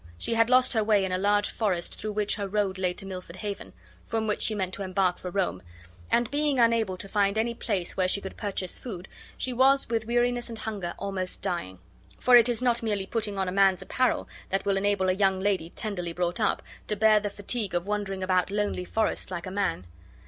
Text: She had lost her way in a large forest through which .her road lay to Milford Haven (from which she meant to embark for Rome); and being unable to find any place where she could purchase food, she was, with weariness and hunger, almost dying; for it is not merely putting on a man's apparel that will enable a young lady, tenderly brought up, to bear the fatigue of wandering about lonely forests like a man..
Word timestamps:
She 0.17 0.33
had 0.33 0.49
lost 0.49 0.73
her 0.73 0.83
way 0.83 1.05
in 1.05 1.11
a 1.11 1.17
large 1.19 1.51
forest 1.51 1.93
through 2.01 2.13
which 2.13 2.37
.her 2.37 2.47
road 2.47 2.79
lay 2.79 2.91
to 2.91 3.05
Milford 3.05 3.35
Haven 3.35 3.71
(from 4.03 4.25
which 4.25 4.41
she 4.41 4.55
meant 4.55 4.73
to 4.73 4.81
embark 4.81 5.19
for 5.19 5.29
Rome); 5.29 5.61
and 6.09 6.31
being 6.31 6.57
unable 6.57 6.97
to 6.97 7.07
find 7.07 7.37
any 7.37 7.53
place 7.53 7.95
where 7.95 8.07
she 8.07 8.19
could 8.19 8.35
purchase 8.35 8.79
food, 8.79 9.07
she 9.37 9.53
was, 9.53 9.89
with 9.89 10.07
weariness 10.07 10.49
and 10.49 10.57
hunger, 10.57 10.95
almost 10.97 11.43
dying; 11.43 11.77
for 12.17 12.35
it 12.35 12.49
is 12.49 12.63
not 12.63 12.81
merely 12.81 13.05
putting 13.05 13.37
on 13.37 13.47
a 13.47 13.51
man's 13.51 13.83
apparel 13.83 14.27
that 14.49 14.65
will 14.65 14.75
enable 14.75 15.07
a 15.07 15.13
young 15.13 15.39
lady, 15.39 15.69
tenderly 15.69 16.13
brought 16.13 16.39
up, 16.39 16.63
to 16.87 16.95
bear 16.95 17.19
the 17.19 17.29
fatigue 17.29 17.75
of 17.75 17.85
wandering 17.85 18.23
about 18.23 18.49
lonely 18.49 18.83
forests 18.85 19.29
like 19.29 19.45
a 19.45 19.51
man.. 19.51 19.85